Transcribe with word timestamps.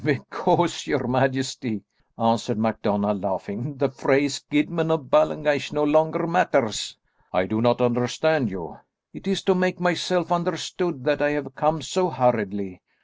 "Because, 0.03 0.87
your 0.87 1.05
majesty," 1.05 1.83
answered 2.17 2.57
MacDonald 2.57 3.21
laughing, 3.21 3.77
"the 3.77 3.87
phrase, 3.91 4.43
Guidman 4.49 4.89
of 4.89 5.11
Ballengeich, 5.11 5.71
no 5.71 5.83
longer 5.83 6.25
matters." 6.25 6.97
"I 7.31 7.45
do 7.45 7.61
not 7.61 7.81
understand 7.81 8.49
you." 8.49 8.79
"It 9.13 9.27
is 9.27 9.43
to 9.43 9.53
make 9.53 9.79
myself 9.79 10.31
understood 10.31 11.03
that 11.03 11.21
I 11.21 11.29
have 11.33 11.53
come 11.53 11.83
so 11.83 12.09
hurriedly. 12.09 12.81